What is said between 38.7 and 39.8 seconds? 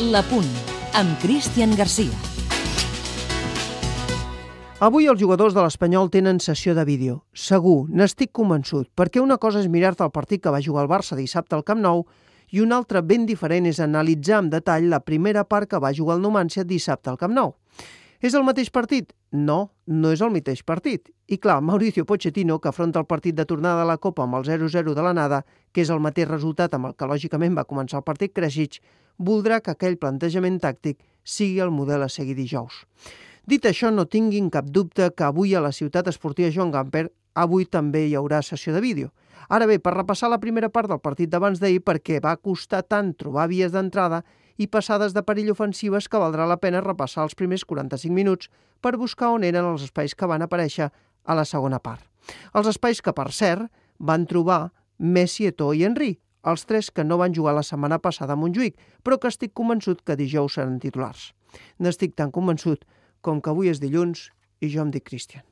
de vídeo. Ara bé,